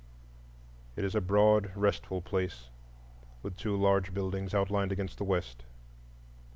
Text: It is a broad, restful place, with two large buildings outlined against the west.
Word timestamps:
It 0.95 1.03
is 1.05 1.13
a 1.13 1.21
broad, 1.21 1.71
restful 1.75 2.23
place, 2.23 2.71
with 3.43 3.55
two 3.55 3.75
large 3.77 4.15
buildings 4.15 4.55
outlined 4.55 4.91
against 4.91 5.19
the 5.19 5.23
west. 5.23 5.63